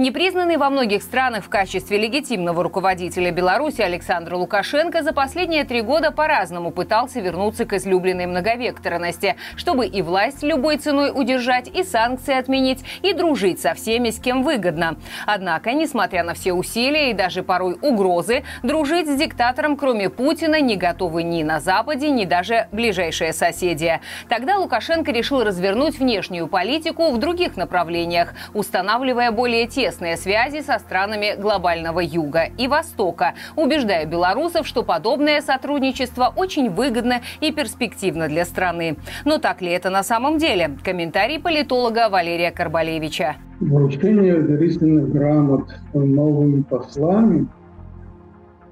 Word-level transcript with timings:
Непризнанный 0.00 0.56
во 0.56 0.70
многих 0.70 1.02
странах 1.02 1.44
в 1.44 1.50
качестве 1.50 1.98
легитимного 1.98 2.62
руководителя 2.62 3.30
Беларуси 3.30 3.82
Александр 3.82 4.32
Лукашенко 4.32 5.02
за 5.02 5.12
последние 5.12 5.64
три 5.64 5.82
года 5.82 6.10
по-разному 6.10 6.70
пытался 6.70 7.20
вернуться 7.20 7.66
к 7.66 7.74
излюбленной 7.74 8.24
многовекторности, 8.24 9.36
чтобы 9.56 9.86
и 9.86 10.00
власть 10.00 10.42
любой 10.42 10.78
ценой 10.78 11.12
удержать, 11.14 11.68
и 11.68 11.82
санкции 11.82 12.34
отменить, 12.34 12.82
и 13.02 13.12
дружить 13.12 13.60
со 13.60 13.74
всеми, 13.74 14.08
с 14.08 14.18
кем 14.18 14.42
выгодно. 14.42 14.96
Однако, 15.26 15.74
несмотря 15.74 16.24
на 16.24 16.32
все 16.32 16.54
усилия 16.54 17.10
и 17.10 17.12
даже 17.12 17.42
порой 17.42 17.76
угрозы, 17.82 18.44
дружить 18.62 19.06
с 19.06 19.14
диктатором, 19.14 19.76
кроме 19.76 20.08
Путина, 20.08 20.62
не 20.62 20.76
готовы 20.76 21.24
ни 21.24 21.42
на 21.42 21.60
Западе, 21.60 22.08
ни 22.08 22.24
даже 22.24 22.68
ближайшие 22.72 23.34
соседи. 23.34 24.00
Тогда 24.30 24.56
Лукашенко 24.56 25.12
решил 25.12 25.44
развернуть 25.44 25.98
внешнюю 25.98 26.48
политику 26.48 27.10
в 27.10 27.18
других 27.18 27.58
направлениях, 27.58 28.32
устанавливая 28.54 29.30
более 29.30 29.66
тесные 29.66 29.89
тесные 29.90 30.16
связи 30.16 30.62
со 30.62 30.78
странами 30.78 31.34
глобального 31.40 31.98
юга 31.98 32.44
и 32.56 32.68
востока, 32.68 33.34
убеждая 33.56 34.06
белорусов, 34.06 34.66
что 34.66 34.84
подобное 34.84 35.40
сотрудничество 35.40 36.32
очень 36.36 36.70
выгодно 36.70 37.22
и 37.40 37.52
перспективно 37.52 38.28
для 38.28 38.44
страны. 38.44 38.96
Но 39.24 39.38
так 39.38 39.60
ли 39.60 39.70
это 39.72 39.90
на 39.90 40.04
самом 40.04 40.38
деле? 40.38 40.70
Комментарий 40.84 41.40
политолога 41.40 42.08
Валерия 42.08 42.52
Карбалевича. 42.52 43.34
Вручение 43.58 44.40
доверительных 44.40 45.10
грамот 45.10 45.68
новыми 45.92 46.62
послами 46.62 47.48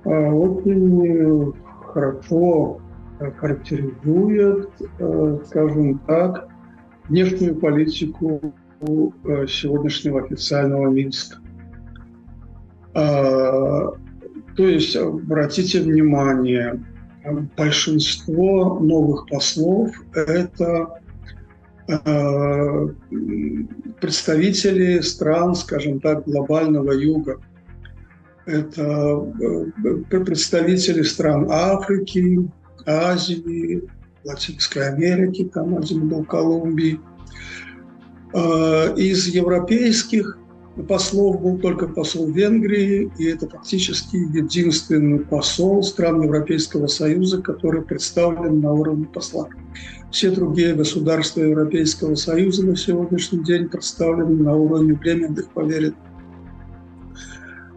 а, 0.04 0.10
очень 0.10 1.52
хорошо 1.92 2.78
характеризует, 3.40 4.70
э, 5.00 5.38
скажем 5.46 5.98
так, 6.06 6.48
внешнюю 7.08 7.56
политику 7.56 8.54
Э, 8.80 9.46
сегодняшнего 9.48 10.22
официального 10.22 10.88
Минска. 10.88 11.38
А, 12.94 13.90
то 14.56 14.66
есть, 14.66 14.94
обратите 14.94 15.80
внимание, 15.80 16.80
большинство 17.56 18.78
новых 18.78 19.26
послов– 19.26 19.90
это 20.14 21.00
э, 21.88 22.88
представители 24.00 25.00
стран, 25.00 25.56
скажем 25.56 25.98
так, 25.98 26.24
глобального 26.24 26.92
юга. 26.92 27.40
Это 28.46 29.26
э, 29.42 30.20
представители 30.20 31.02
стран 31.02 31.48
Африки, 31.50 32.48
Азии, 32.86 33.82
Латинской 34.24 34.88
Америки, 34.88 35.50
там 35.52 35.76
один 35.76 36.08
был 36.08 36.24
Колумбии– 36.24 37.00
из 38.34 39.26
европейских 39.28 40.38
послов 40.86 41.40
был 41.40 41.58
только 41.58 41.88
посол 41.88 42.28
Венгрии, 42.28 43.10
и 43.18 43.24
это 43.24 43.48
фактически 43.48 44.16
единственный 44.16 45.20
посол 45.20 45.82
стран 45.82 46.22
Европейского 46.22 46.86
Союза, 46.86 47.42
который 47.42 47.82
представлен 47.82 48.60
на 48.60 48.72
уровне 48.72 49.06
посла. 49.06 49.48
Все 50.10 50.30
другие 50.30 50.74
государства 50.74 51.40
Европейского 51.40 52.14
Союза 52.14 52.66
на 52.66 52.76
сегодняшний 52.76 53.44
день 53.44 53.68
представлены 53.68 54.42
на 54.42 54.54
уровне 54.54 54.94
временных 54.94 55.50
поверенных. 55.50 55.98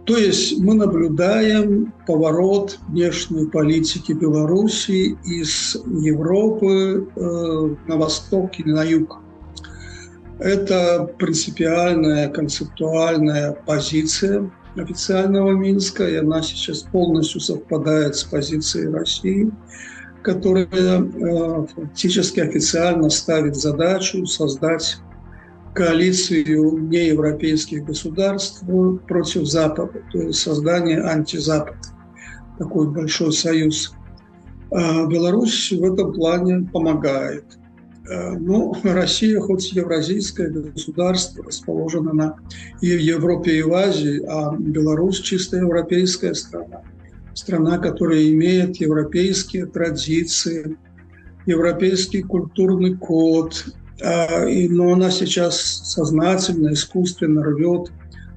То 0.05 0.17
есть 0.17 0.59
мы 0.59 0.73
наблюдаем 0.73 1.93
поворот 2.07 2.79
внешней 2.89 3.47
политики 3.47 4.13
Беларуси 4.13 5.17
из 5.23 5.75
Европы 5.85 7.07
э, 7.15 7.75
на 7.87 7.97
восток 7.97 8.59
и 8.59 8.63
на 8.63 8.83
юг. 8.83 9.19
Это 10.41 11.07
принципиальная, 11.19 12.27
концептуальная 12.27 13.51
позиция 13.51 14.49
официального 14.75 15.51
Минска, 15.51 16.07
и 16.09 16.15
она 16.15 16.41
сейчас 16.41 16.79
полностью 16.81 17.39
совпадает 17.41 18.15
с 18.15 18.23
позицией 18.23 18.87
России, 18.87 19.51
которая 20.23 20.65
э, 20.65 21.67
фактически 21.75 22.39
официально 22.39 23.11
ставит 23.11 23.55
задачу 23.55 24.25
создать 24.25 24.97
коалицию 25.75 26.87
неевропейских 26.87 27.85
государств 27.85 28.63
против 29.07 29.45
Запада, 29.45 30.01
то 30.11 30.21
есть 30.23 30.39
создание 30.39 31.03
антизапада, 31.03 31.77
такой 32.57 32.89
большой 32.89 33.31
союз. 33.31 33.93
А 34.71 35.05
Беларусь 35.05 35.71
в 35.71 35.83
этом 35.83 36.13
плане 36.13 36.67
помогает– 36.73 37.45
ну, 38.07 38.75
Россия, 38.83 39.39
хоть 39.39 39.71
евразийское 39.73 40.49
государство, 40.49 41.43
расположено 41.43 42.13
на 42.13 42.35
и 42.81 42.95
в 42.95 42.99
Европе, 42.99 43.57
и 43.57 43.61
в 43.61 43.73
Азии, 43.73 44.23
а 44.27 44.55
Беларусь 44.57 45.19
чисто 45.19 45.57
европейская 45.57 46.33
страна. 46.33 46.81
Страна, 47.33 47.77
которая 47.77 48.29
имеет 48.29 48.77
европейские 48.77 49.65
традиции, 49.65 50.77
европейский 51.45 52.23
культурный 52.23 52.95
код, 52.97 53.65
а, 54.03 54.45
но 54.47 54.93
она 54.93 55.11
сейчас 55.11 55.59
сознательно, 55.59 56.73
искусственно 56.73 57.43
рвет 57.43 57.91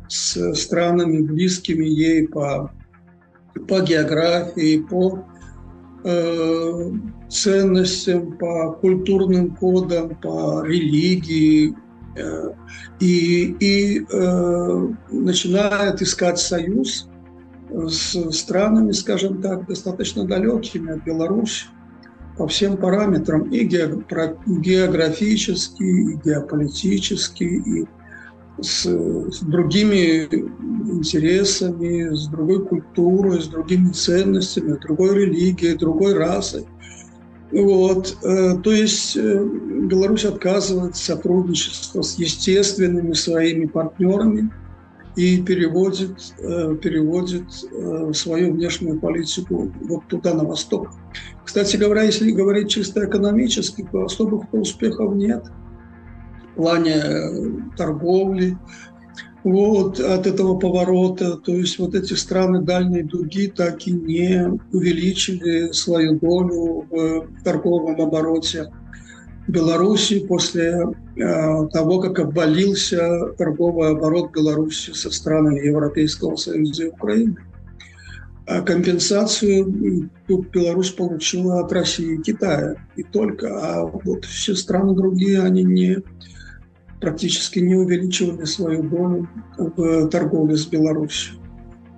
с 0.09 0.55
странами, 0.55 1.23
близкими 1.23 1.87
ей 1.87 2.29
по, 2.29 2.71
по 3.67 3.81
географии, 3.81 4.79
по 4.79 5.25
Э, 6.06 6.91
ценностям, 7.31 8.37
по 8.37 8.72
культурным 8.72 9.56
кодам, 9.56 10.15
по 10.16 10.62
религии, 10.62 11.75
э, 12.15 12.50
и, 13.00 13.56
и 13.59 14.04
э, 14.12 14.88
начинает 15.10 16.03
искать 16.03 16.38
союз 16.38 17.09
с 17.70 18.31
странами, 18.32 18.92
скажем 18.92 19.41
так, 19.41 19.66
достаточно 19.66 20.26
далекими 20.26 20.92
от 20.92 21.03
Беларуси 21.04 21.69
по 22.36 22.47
всем 22.48 22.76
параметрам, 22.76 23.50
и 23.50 23.65
географически, 23.65 25.82
и 25.82 26.16
геополитически, 26.22 27.44
и 27.44 27.86
с, 28.60 28.84
с 28.87 29.41
другими 29.41 30.28
интересами, 30.91 32.15
с 32.15 32.28
другой 32.28 32.65
культурой, 32.65 33.41
с 33.41 33.47
другими 33.47 33.91
ценностями, 33.91 34.78
другой 34.81 35.26
религией, 35.26 35.76
другой 35.76 36.15
расой. 36.15 36.66
Вот. 37.50 38.16
Э, 38.22 38.56
то 38.62 38.72
есть 38.72 39.16
э, 39.16 39.44
Беларусь 39.88 40.25
отказывает 40.25 40.97
сотрудничества 40.97 42.03
с 42.03 42.19
естественными 42.19 43.12
своими 43.12 43.66
партнерами 43.66 44.50
и 45.16 45.41
переводит, 45.41 46.34
э, 46.38 46.76
переводит 46.82 47.44
свою 48.16 48.53
внешнюю 48.53 48.98
политику 48.98 49.72
вот 49.82 50.06
туда, 50.09 50.34
на 50.34 50.44
восток. 50.44 50.91
Кстати 51.44 51.76
говоря, 51.76 52.03
если 52.03 52.32
говорить 52.32 52.71
чисто 52.71 53.04
экономически, 53.04 53.86
то 53.91 54.04
особых 54.04 54.53
успехов 54.53 55.15
нет– 55.15 55.44
плане 56.54 56.94
э, 56.94 57.76
торговли, 57.76 58.56
вот, 59.44 60.00
от 60.00 60.26
этого 60.26 60.59
поворота. 60.59 61.37
То 61.37 61.53
есть 61.53 61.78
вот 61.78 61.94
эти 61.94 62.15
страны 62.15 62.62
дальней 62.62 63.03
дуги 63.03 63.53
так 63.54 63.87
и 63.87 63.92
не 63.92 64.59
увеличили 64.72 65.72
свою 65.72 66.19
долю 66.19 66.87
в 66.91 67.26
торговом 67.44 68.00
обороте 68.00 68.72
Беларуси 69.47 70.20
после 70.20 70.82
э, 71.16 71.69
того, 71.72 72.00
как 72.00 72.19
обвалился 72.19 73.26
торговый 73.36 73.91
оборот 73.91 74.32
Беларуси 74.32 74.92
со 74.92 75.10
странами 75.10 75.66
Европейского 75.66 76.36
Союза 76.36 76.84
и 76.84 76.88
Украины. 76.88 77.36
А 78.47 78.60
компенсацию 78.60 80.10
тут 80.26 80.50
Беларусь 80.50 80.91
получила 80.91 81.60
от 81.60 81.72
России 81.72 82.15
и 82.15 82.22
Китая, 82.22 82.77
и 82.97 83.03
только. 83.03 83.48
А 83.48 83.84
вот 83.84 84.24
все 84.24 84.54
страны 84.54 84.95
другие, 84.95 85.42
они 85.42 85.62
не 85.62 85.98
практически 87.01 87.59
не 87.59 87.75
увеличивали 87.75 88.45
свою 88.45 88.83
долю 88.83 89.29
в 89.57 90.09
торговле 90.09 90.57
с 90.57 90.67
Беларусью. 90.67 91.37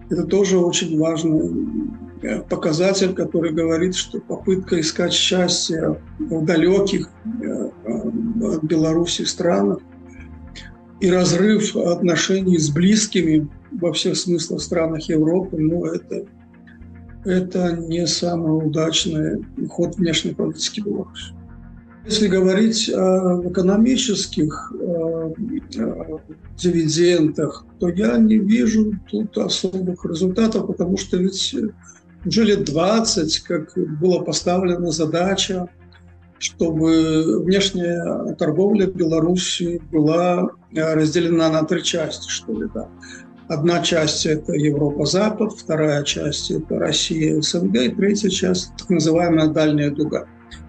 Это 0.09 0.25
тоже 0.25 0.59
очень 0.59 0.99
важный 0.99 1.91
э, 2.23 2.41
показатель, 2.43 3.13
который 3.13 3.53
говорит, 3.53 3.95
что 3.95 4.21
попытка 4.21 4.81
искать 4.81 5.13
счастье 5.13 6.01
в 6.19 6.45
далеких 6.45 7.11
э, 7.43 7.71
от 7.85 8.63
Беларуси 8.63 9.23
странах 9.23 9.79
и 11.01 11.11
разрыв 11.11 11.77
отношений 11.77 12.59
с 12.59 12.71
близкими 12.71 13.49
во 13.73 13.93
всех 13.93 14.17
смыслах 14.17 14.63
странах 14.63 15.09
Европы, 15.09 15.57
ну, 15.59 15.85
это, 15.85 16.25
это 17.25 17.77
не 17.77 18.07
самый 18.07 18.67
удачный 18.67 19.45
ход 19.69 19.97
внешней 19.97 20.35
политики 20.35 20.81
Беларуси. 20.81 21.36
Если 22.07 22.29
говорить 22.29 22.89
о 22.89 23.43
экономических 23.45 24.73
э, 24.81 25.33
э, 25.77 26.19
дивидендах, 26.57 27.65
то 27.81 27.89
я 27.89 28.17
не 28.17 28.39
вижу 28.39 28.93
тут 29.11 29.37
особых 29.37 30.05
результатов, 30.05 30.69
потому 30.69 30.97
что 30.97 31.17
ведь 31.17 31.55
уже 32.25 32.45
лет 32.45 32.65
20, 32.65 33.41
как 33.41 33.73
была 34.01 34.21
поставлена 34.21 34.91
задача 34.91 35.69
чтобы 36.39 37.43
внешняя 37.43 38.35
торговля 38.35 38.87
Беларуси 38.87 39.81
была 39.91 40.51
разделена 40.75 41.49
на 41.49 41.65
три 41.65 41.83
части, 41.83 42.29
что 42.29 42.53
ли, 42.53 42.69
да. 42.75 42.89
Одна 43.49 43.81
часть– 43.81 44.27
это 44.27 44.53
Европа-Запад, 44.53 45.53
вторая 45.53 46.03
часть– 46.03 46.51
это 46.53 46.79
Россия, 46.79 47.41
СНГ, 47.41 47.77
и 47.77 47.89
третья 47.91 48.29
часть– 48.29 48.73
так 48.79 48.91
называемая 48.91 49.49
дальняя 49.49 49.91
дуга, 49.91 50.27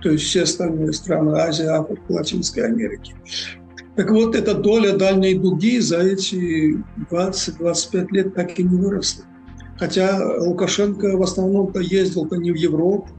то 0.08 0.14
есть 0.14 0.24
все 0.24 0.44
остальные 0.44 0.94
страны 0.94 1.38
Азии, 1.38 1.66
Африки, 1.66 2.02
Латинской 2.08 2.64
Америки. 2.64 3.14
Так 3.98 4.10
вот, 4.10 4.38
эта 4.38 4.54
доля 4.54 4.96
дальней 4.96 5.34
дуги 5.34 5.80
за 5.80 5.98
эти 5.98 6.82
20-25 7.12 8.08
лет 8.12 8.34
так 8.34 8.58
и 8.58 8.64
не 8.64 8.78
выросла. 8.78 9.26
Хотя 9.78 10.18
Лукашенко 10.40 11.18
в 11.18 11.22
основном-то 11.22 11.82
ездил-то 11.82 12.38
не 12.38 12.54
в 12.54 12.56
Европу 12.56 13.10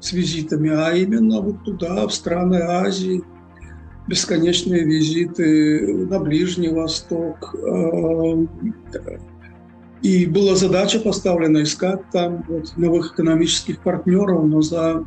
с 0.00 0.12
визитами, 0.14 0.70
а 0.70 0.92
именно 0.92 1.42
вот 1.42 1.62
туда, 1.62 2.06
в 2.06 2.14
страны 2.14 2.56
Азии, 2.56 3.22
бесконечные 4.08 4.82
визиты 4.82 6.06
на 6.06 6.20
Ближний 6.20 6.70
Восток. 6.70 7.54
Э, 7.54 8.46
и 10.00 10.24
была 10.24 10.54
задача 10.54 11.00
поставлена 11.00 11.64
искать 11.64 12.00
там 12.12 12.46
вот 12.48 12.74
новых 12.78 13.12
экономических 13.12 13.80
партнеров, 13.80 14.46
но 14.46 14.62
за 14.62 15.04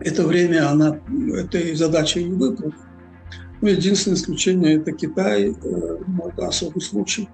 это 0.00 0.26
время 0.26 0.70
она 0.70 0.98
этой 1.34 1.74
задачей 1.74 2.24
не 2.24 2.34
выполнила. 2.34 2.74
Ну, 3.60 3.68
единственное 3.68 4.16
исключение– 4.16 4.74
это 4.76 4.92
Китай, 4.92 5.50
э, 5.50 5.98
ну, 6.06 6.28
это 6.28 6.48
особый 6.48 6.80
случай. 6.80 7.28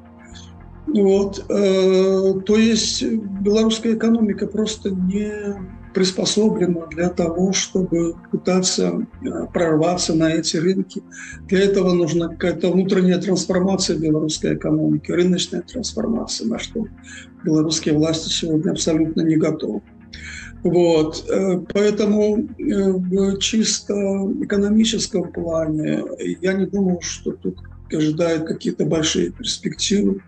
Вот. 0.87 1.45
Э, 1.49 2.41
то 2.45 2.57
есть 2.57 3.03
белорусская 3.03 3.95
экономика 3.95 4.47
просто 4.47 4.91
не 4.91 5.57
приспособлена 5.95 6.87
для 6.87 7.11
того, 7.11 7.53
чтобы 7.53 8.15
пытаться 8.31 9.07
э, 9.23 9.47
прорваться 9.53 10.15
на 10.15 10.33
эти 10.33 10.57
рынки. 10.57 11.03
Для 11.49 11.61
этого 11.61 11.93
нужна 11.93 12.29
какая-то 12.29 12.71
внутренняя 12.71 13.21
трансформация 13.21 13.99
белорусской 13.99 14.55
экономики, 14.55 15.11
рыночная 15.11 15.63
трансформация, 15.63 16.49
на 16.49 16.59
что 16.59 16.87
белорусские 17.45 17.95
власти 17.95 18.29
сегодня 18.29 18.71
абсолютно 18.71 19.23
не 19.23 19.37
готовы. 19.37 19.83
Вот. 20.63 21.25
Э, 21.29 21.61
поэтому 21.73 22.39
э, 22.59 23.37
чисто 23.39 23.95
экономическом 24.43 25.33
плане 25.33 26.05
я 26.41 26.53
не 26.53 26.67
думаю, 26.67 27.01
что 27.01 27.33
тут 27.33 27.59
ожидают 27.93 28.47
какие-то 28.47 28.85
большие 28.85 29.31
перспективы, 29.31 30.23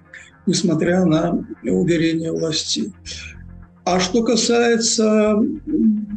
несмотря 0.46 1.04
на 1.04 1.46
уверения 1.62 2.32
власти. 2.32 2.92
А 3.84 4.00
что 4.00 4.24
касается 4.24 5.38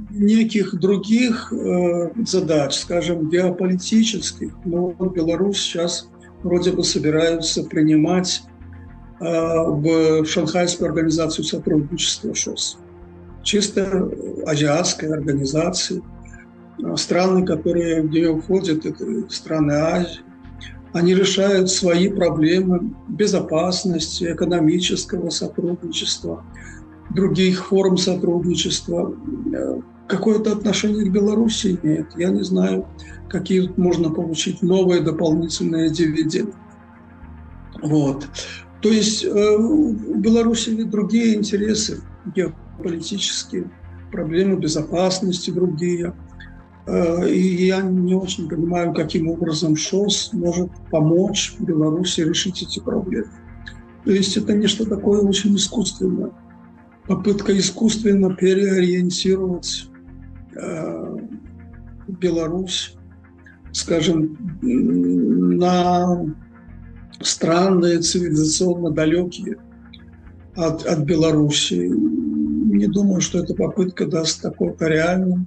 неких 0.10 0.80
других 0.80 1.54
э, 1.54 2.12
задач, 2.26 2.76
скажем, 2.76 3.30
геополитических, 3.30 4.52
ну, 4.66 4.96
Беларусь 5.16 5.60
сейчас 5.60 6.10
вроде 6.44 6.72
бы 6.72 6.84
собираются 6.84 7.64
принимать 7.64 8.44
в 9.20 10.26
Шанхайскую 10.26 10.90
организацию 10.90 11.44
сотрудничества 11.44 12.36
ШОС 12.36 12.78
чисто 13.48 14.12
азиатской 14.46 15.10
организации. 15.14 16.04
Страны, 16.96 17.46
которые 17.46 18.04
в 18.04 18.12
нее 18.12 18.40
входят, 18.40 18.86
это 18.86 19.06
страны 19.30 19.72
Азии. 19.72 20.20
Они 20.94 21.16
решают 21.16 21.70
свои 21.70 22.10
проблемы 22.10 22.94
безопасности, 23.08 24.34
экономического 24.34 25.30
сотрудничества, 25.30 26.44
других 27.16 27.68
форм 27.68 27.98
сотрудничества. 27.98 29.16
Какое-то 30.08 30.52
отношение 30.52 31.06
к 31.06 31.14
Беларуси 31.14 31.80
имеет. 31.82 32.08
Я 32.18 32.30
не 32.30 32.44
знаю, 32.44 32.86
какие 33.30 33.72
можно 33.78 34.10
получить 34.10 34.62
новые 34.62 35.02
дополнительные 35.02 35.90
дивиденды. 35.90 36.54
Вот. 37.82 38.28
То 38.82 38.90
есть 38.90 39.24
э, 39.24 39.30
у 39.30 39.94
Беларуси 40.16 40.84
другие 40.84 41.36
интересы 41.36 42.02
политические 42.78 43.70
проблемы 44.12 44.58
безопасности 44.58 45.52
другие. 45.52 46.14
Э, 46.86 47.30
и 47.30 47.66
я 47.66 47.82
не 47.82 48.16
очень 48.16 48.48
понимаю, 48.48 48.94
каким 48.94 49.30
образом 49.30 49.76
ШОС 49.76 50.32
может 50.34 50.70
помочь 50.92 51.56
Беларуси 51.60 52.22
решить 52.22 52.64
эти 52.64 52.80
проблемы. 52.80 53.30
То 54.06 54.12
есть 54.12 54.38
это 54.38 54.54
нечто 54.54 54.86
такое 54.86 55.22
очень 55.22 55.56
искусственное. 55.56 56.32
Попытка 57.08 57.58
искусственно 57.58 58.34
переориентировать 58.36 59.90
э, 60.56 61.18
Беларусь, 62.08 62.96
скажем, 63.74 64.38
на 64.62 66.26
странные, 67.22 68.00
цивилизационно 68.00 68.92
далекие 68.92 69.58
от, 70.56 70.86
от 70.86 71.00
Беларуси 71.00 71.92
не 72.74 72.88
думаю, 72.88 73.22
что 73.22 73.40
эта 73.40 73.54
попытка 73.54 74.06
даст 74.06 74.42
такой-то 74.42 74.88
реальный 74.88 75.46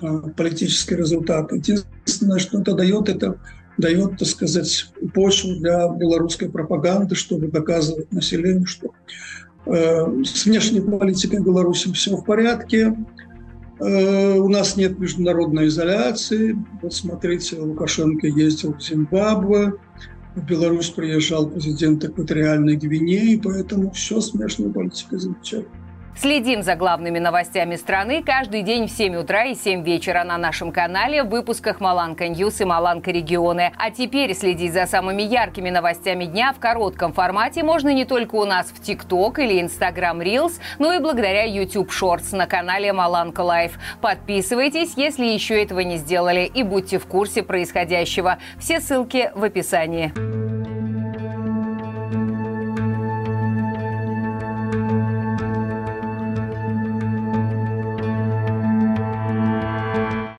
а, 0.00 0.28
политический 0.30 0.96
результат. 0.96 1.52
Единственное, 1.52 2.38
что 2.38 2.60
это 2.60 2.74
дает, 2.74 3.08
это 3.08 3.38
дает, 3.78 4.18
так 4.18 4.28
сказать, 4.28 4.86
почву 5.14 5.56
для 5.56 5.88
белорусской 5.88 6.50
пропаганды, 6.50 7.14
чтобы 7.14 7.48
доказывать 7.48 8.12
населению, 8.12 8.66
что 8.66 8.92
э, 9.66 10.24
с 10.24 10.44
внешней 10.44 10.80
политикой 10.80 11.42
Беларуси 11.42 11.90
все 11.92 12.16
в 12.16 12.24
порядке, 12.24 12.94
э, 13.80 14.34
у 14.34 14.48
нас 14.48 14.76
нет 14.76 14.98
международной 14.98 15.68
изоляции. 15.68 16.56
Вот 16.82 16.92
смотрите, 16.92 17.58
Лукашенко 17.58 18.26
ездил 18.26 18.74
в 18.74 18.82
Зимбабве, 18.82 19.72
в 20.34 20.44
Беларусь 20.44 20.90
приезжал 20.90 21.48
президент 21.48 22.04
экваториальной 22.04 22.76
Гвинеи, 22.76 23.40
поэтому 23.42 23.90
все 23.92 24.20
с 24.20 24.32
внешней 24.32 24.70
политикой 24.70 25.18
замечательно. 25.18 25.81
Следим 26.14 26.62
за 26.62 26.76
главными 26.76 27.18
новостями 27.18 27.76
страны 27.76 28.22
каждый 28.22 28.62
день 28.62 28.86
в 28.86 28.90
7 28.90 29.16
утра 29.16 29.46
и 29.46 29.54
7 29.54 29.82
вечера 29.82 30.22
на 30.24 30.36
нашем 30.36 30.70
канале 30.70 31.22
в 31.22 31.28
выпусках 31.28 31.80
Маланка 31.80 32.28
News 32.28 32.60
и 32.60 32.64
Маланка 32.64 33.10
Регионы. 33.10 33.72
А 33.78 33.90
теперь 33.90 34.34
следить 34.34 34.74
за 34.74 34.86
самыми 34.86 35.22
яркими 35.22 35.70
новостями 35.70 36.26
дня 36.26 36.52
в 36.52 36.60
коротком 36.60 37.12
формате 37.12 37.62
можно 37.62 37.92
не 37.92 38.04
только 38.04 38.36
у 38.36 38.44
нас 38.44 38.66
в 38.66 38.82
TikTok 38.82 39.38
или 39.38 39.60
Instagram 39.60 40.20
Reels, 40.20 40.60
но 40.78 40.92
и 40.92 41.00
благодаря 41.00 41.44
YouTube 41.44 41.90
Shorts 41.90 42.36
на 42.36 42.46
канале 42.46 42.92
Маланка 42.92 43.40
Live. 43.40 43.78
Подписывайтесь, 44.00 44.92
если 44.96 45.24
еще 45.24 45.62
этого 45.62 45.80
не 45.80 45.96
сделали, 45.96 46.42
и 46.42 46.62
будьте 46.62 46.98
в 46.98 47.06
курсе 47.06 47.42
происходящего. 47.42 48.38
Все 48.58 48.80
ссылки 48.80 49.30
в 49.34 49.42
описании. 49.44 50.51